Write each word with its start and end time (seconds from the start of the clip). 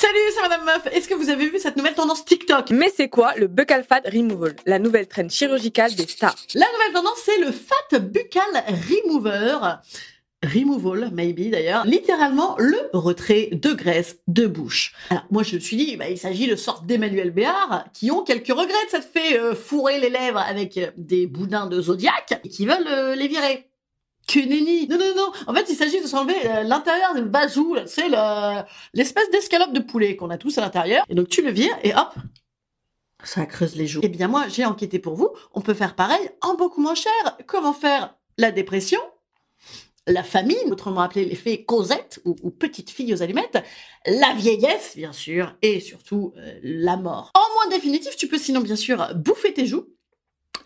Salut, 0.00 0.30
c'est 0.32 0.42
Madame 0.42 0.64
Meuf. 0.64 0.86
Est-ce 0.92 1.08
que 1.08 1.14
vous 1.14 1.28
avez 1.28 1.50
vu 1.50 1.58
cette 1.58 1.74
nouvelle 1.74 1.96
tendance 1.96 2.24
TikTok? 2.24 2.70
Mais 2.70 2.88
c'est 2.94 3.08
quoi 3.08 3.34
le 3.34 3.48
buccal 3.48 3.82
fat 3.82 4.02
removal, 4.04 4.54
la 4.64 4.78
nouvelle 4.78 5.08
traîne 5.08 5.28
chirurgicale 5.28 5.92
des 5.96 6.06
stars? 6.06 6.36
La 6.54 6.66
nouvelle 6.72 6.92
tendance, 6.92 7.18
c'est 7.24 7.40
le 7.40 7.50
fat 7.50 7.98
buccal 7.98 8.46
remover. 8.88 9.58
Removal, 10.44 11.10
maybe 11.12 11.50
d'ailleurs, 11.50 11.84
littéralement 11.84 12.54
le 12.58 12.78
retrait 12.92 13.48
de 13.50 13.72
graisse 13.72 14.18
de 14.28 14.46
bouche. 14.46 14.94
Alors 15.10 15.24
moi 15.32 15.42
je 15.42 15.56
me 15.56 15.60
suis 15.60 15.76
dit, 15.76 15.96
bah, 15.96 16.08
il 16.08 16.16
s'agit 16.16 16.46
de 16.46 16.54
sortes 16.54 16.86
d'Emmanuel 16.86 17.32
Béard 17.32 17.86
qui 17.92 18.12
ont 18.12 18.22
quelques 18.22 18.46
regrets 18.46 18.84
de 18.84 18.90
cette 18.90 19.02
fait 19.12 19.36
euh, 19.40 19.56
fourrer 19.56 19.98
les 19.98 20.10
lèvres 20.10 20.38
avec 20.38 20.78
euh, 20.78 20.92
des 20.96 21.26
boudins 21.26 21.66
de 21.66 21.80
zodiaque 21.80 22.40
et 22.44 22.48
qui 22.48 22.66
veulent 22.66 22.86
euh, 22.86 23.16
les 23.16 23.26
virer. 23.26 23.67
Que 24.28 24.38
nenni 24.40 24.86
Non, 24.88 24.98
non, 24.98 25.14
non 25.16 25.32
En 25.46 25.54
fait, 25.54 25.66
il 25.70 25.74
s'agit 25.74 26.00
de 26.00 26.06
s'enlever 26.06 26.36
euh, 26.46 26.62
l'intérieur 26.62 27.14
du 27.14 27.22
bajou, 27.22 27.76
c'est 27.86 28.08
le- 28.08 28.62
l'espèce 28.94 29.30
d'escalope 29.30 29.72
de 29.72 29.80
poulet 29.80 30.16
qu'on 30.16 30.30
a 30.30 30.36
tous 30.38 30.58
à 30.58 30.60
l'intérieur. 30.60 31.04
Et 31.08 31.14
donc 31.14 31.28
tu 31.28 31.42
le 31.42 31.50
vires 31.50 31.76
et 31.82 31.94
hop 31.94 32.12
ça 33.24 33.46
creuse 33.46 33.74
les 33.74 33.88
joues. 33.88 33.98
Eh 34.04 34.08
bien 34.08 34.28
moi, 34.28 34.46
j'ai 34.48 34.64
enquêté 34.64 35.00
pour 35.00 35.16
vous. 35.16 35.30
On 35.52 35.60
peut 35.60 35.74
faire 35.74 35.96
pareil 35.96 36.30
en 36.40 36.54
beaucoup 36.54 36.80
moins 36.80 36.94
cher. 36.94 37.12
Comment 37.48 37.72
faire 37.72 38.14
la 38.38 38.52
dépression? 38.52 39.00
La 40.06 40.22
famine, 40.22 40.56
autrement 40.70 41.00
appelé 41.00 41.24
l'effet 41.24 41.64
Cosette 41.64 42.20
ou, 42.24 42.36
ou 42.44 42.50
petite 42.50 42.90
fille 42.90 43.12
aux 43.12 43.20
allumettes, 43.22 43.62
la 44.06 44.32
vieillesse, 44.34 44.92
bien 44.96 45.12
sûr, 45.12 45.54
et 45.62 45.80
surtout 45.80 46.32
euh, 46.38 46.58
la 46.62 46.96
mort. 46.96 47.32
En 47.34 47.54
moins 47.54 47.68
définitif, 47.76 48.16
tu 48.16 48.28
peux 48.28 48.38
sinon, 48.38 48.60
bien 48.60 48.76
sûr, 48.76 49.06
bouffer 49.16 49.52
tes 49.52 49.66
joues. 49.66 49.88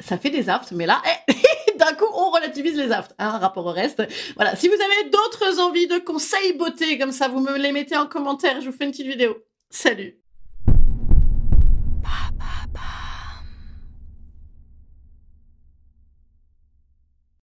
Ça 0.00 0.16
fait 0.16 0.30
des 0.30 0.48
aftes, 0.48 0.72
mais 0.72 0.86
là, 0.86 1.02
eh, 1.28 1.34
d'un 1.78 1.92
coup, 1.92 2.06
on 2.14 2.27
relativise 2.58 2.78
les 2.78 2.92
aftes, 2.92 3.14
hein, 3.18 3.30
rapport 3.38 3.66
au 3.66 3.72
reste. 3.72 4.02
Voilà, 4.36 4.56
si 4.56 4.68
vous 4.68 4.74
avez 4.74 5.10
d'autres 5.10 5.60
envies 5.60 5.86
de 5.86 5.98
conseils 5.98 6.54
beauté 6.54 6.98
comme 6.98 7.12
ça, 7.12 7.28
vous 7.28 7.40
me 7.40 7.56
les 7.56 7.72
mettez 7.72 7.96
en 7.96 8.06
commentaire, 8.06 8.60
je 8.60 8.70
vous 8.70 8.76
fais 8.76 8.84
une 8.84 8.90
petite 8.90 9.06
vidéo. 9.06 9.36
Salut 9.70 10.18